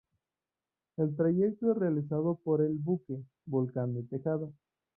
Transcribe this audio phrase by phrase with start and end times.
[0.97, 4.47] El trayecto es realizado por el buque "Volcán de Tejeda".